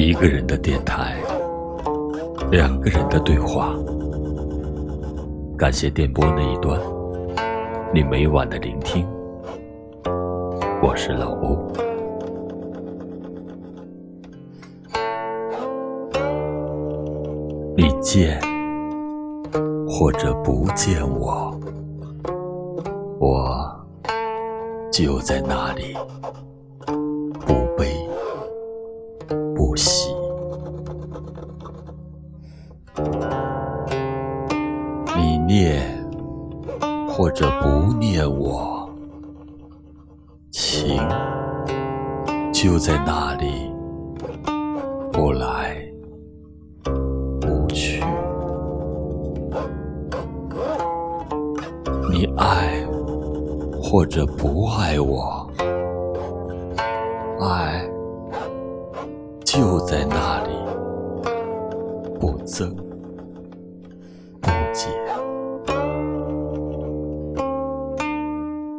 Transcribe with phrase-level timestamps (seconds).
[0.00, 1.14] 一个人的电台，
[2.50, 3.74] 两个人的对话。
[5.58, 6.80] 感谢电波那一端，
[7.92, 9.06] 你每晚的聆听。
[10.82, 11.70] 我是老欧。
[17.76, 18.40] 你见
[19.86, 21.54] 或者不见我，
[23.18, 23.86] 我
[24.90, 25.94] 就在那里。
[27.46, 27.99] 不悲
[35.50, 35.82] 念
[37.08, 38.88] 或者不念我，
[40.52, 40.96] 情
[42.52, 43.68] 就在那里，
[45.12, 45.76] 不来
[47.40, 48.00] 不去。
[52.12, 52.86] 你爱
[53.82, 55.50] 或者不爱我，
[57.40, 57.84] 爱。
[59.44, 60.50] 就在那里，
[62.20, 62.72] 不增
[64.40, 65.09] 不减。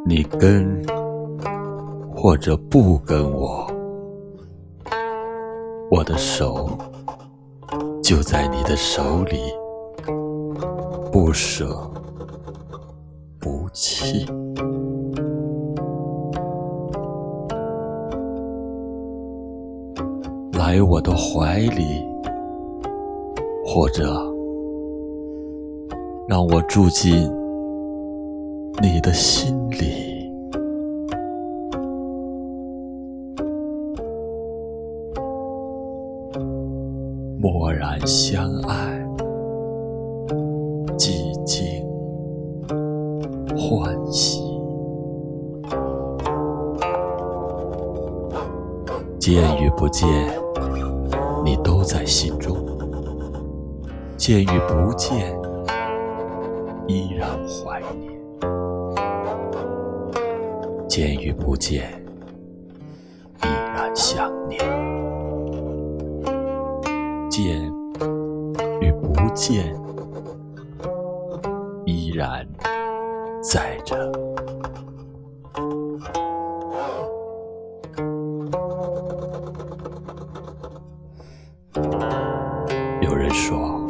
[0.04, 0.84] 你跟
[2.14, 3.68] 或者不跟我，
[5.92, 6.70] 我的手
[8.02, 9.38] 就在你的手里，
[11.12, 11.80] 不舍
[13.40, 14.26] 不弃。
[20.54, 22.04] 来我的怀里，
[23.64, 24.14] 或者
[26.28, 27.30] 让我住进
[28.80, 30.32] 你的心里。
[37.40, 39.04] 默然相爱，
[40.96, 41.84] 寂静
[43.58, 44.42] 欢喜，
[49.20, 50.08] 见与不见。
[51.44, 52.56] 你都在心中，
[54.16, 55.36] 见与不见，
[56.88, 58.21] 依然怀念；
[60.92, 61.90] 见与不见，
[63.44, 64.60] 依然想念；
[67.30, 67.64] 见
[68.82, 69.74] 与不见，
[71.86, 72.46] 依然
[73.42, 74.12] 在着。
[83.02, 83.88] 有人说，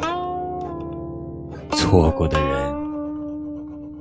[1.72, 2.72] 错过的人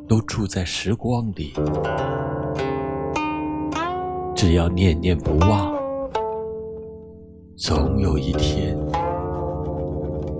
[0.07, 1.51] 都住在时光里，
[4.41, 5.71] 只要念念不忘，
[7.55, 8.75] 总有一天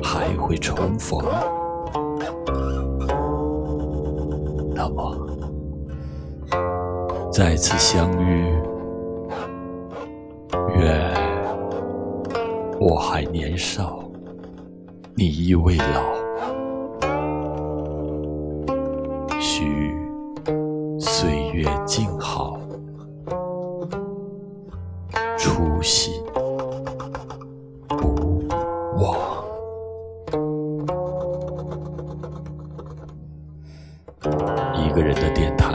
[0.01, 1.23] 还会重逢。
[4.73, 5.15] 那么，
[7.31, 8.51] 再次相遇，
[10.79, 11.13] 愿
[12.79, 14.03] 我还年少。
[15.13, 16.01] 你亦未老，
[19.39, 19.93] 许
[20.97, 22.57] 岁月静好，
[34.75, 35.73] 一个人的电台，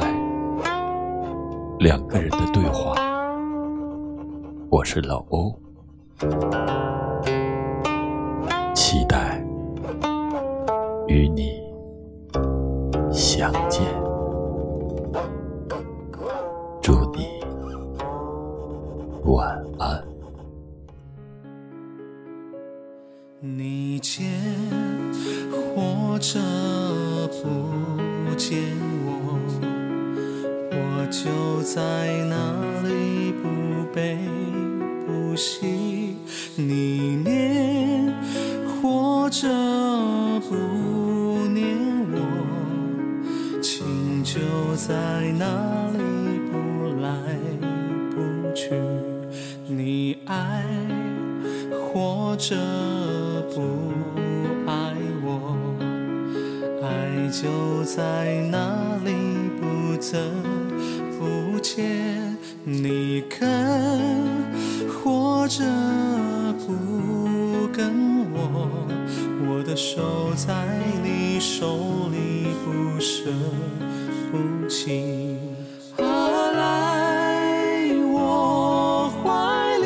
[1.79, 2.95] 两个人的对话，
[4.71, 5.55] 我是老欧。
[8.75, 9.45] 期待
[11.09, 11.61] 与你
[13.13, 13.85] 相见，
[16.81, 17.27] 祝你
[19.25, 20.03] 晚安。
[23.41, 24.25] 你见
[25.51, 26.39] 或者
[27.43, 27.49] 不
[28.37, 28.59] 见
[29.05, 29.39] 我，
[30.71, 31.81] 我就在
[32.29, 32.35] 那
[32.87, 33.49] 里不
[33.95, 34.19] 悲
[35.07, 36.17] 不喜。
[36.57, 38.15] 你念。
[38.83, 39.49] 或者
[40.49, 40.55] 不
[41.49, 41.77] 念
[42.13, 44.39] 我，情就
[44.77, 44.95] 在
[45.37, 45.99] 那里
[46.49, 47.11] 不来
[48.13, 48.71] 不去。
[49.67, 50.63] 你爱
[51.73, 52.55] 或者
[53.53, 53.91] 不
[57.43, 59.13] 就在那里
[59.61, 60.33] 不增
[61.19, 62.35] 不减。
[62.65, 63.39] 你跟
[64.89, 65.63] 或者
[66.67, 68.17] 不跟。
[68.33, 68.69] 我
[69.49, 70.55] 我的手在
[71.03, 73.31] 你手里，不舍
[74.31, 75.37] 不弃。
[75.99, 76.05] 来
[78.13, 79.85] 我怀里，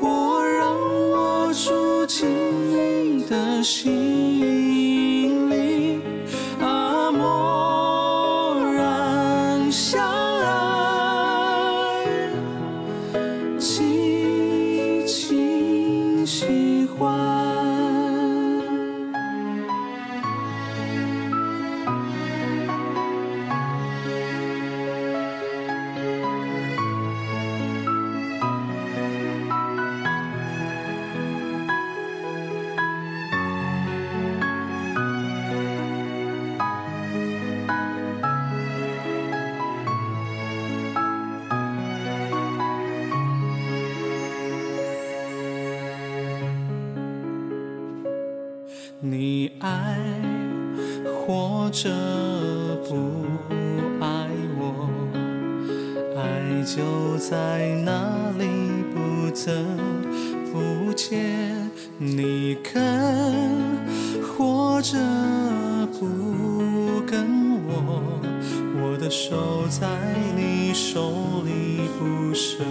[0.00, 0.74] 或让
[1.10, 2.28] 我住进
[2.70, 4.47] 你的心
[49.00, 49.96] 你爱
[51.04, 51.88] 或者
[52.88, 52.96] 不
[54.00, 54.28] 爱
[54.58, 54.90] 我，
[56.16, 58.44] 爱就在那里
[58.92, 59.64] 不增
[60.52, 61.70] 不减。
[61.96, 62.74] 你跟
[64.36, 64.98] 或者
[65.92, 67.24] 不跟
[67.68, 68.02] 我，
[68.82, 69.86] 我的手在
[70.36, 71.12] 你手
[71.44, 72.64] 里不舍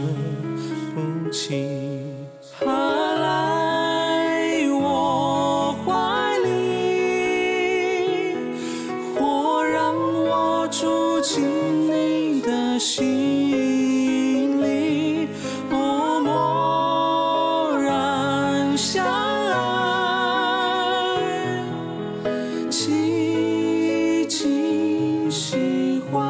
[0.93, 1.86] 不弃。
[11.27, 15.27] 进你的心里，
[15.69, 19.05] 默然相
[19.51, 19.57] 爱，
[22.69, 26.23] 静静喜欢，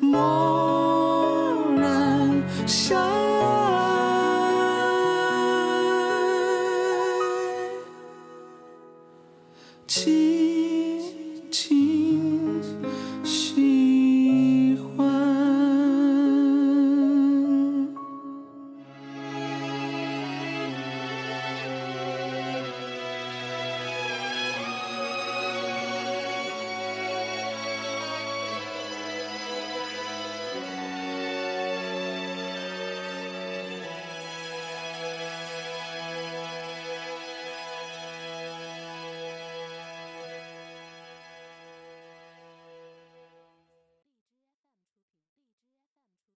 [0.00, 3.06] 默然相爱。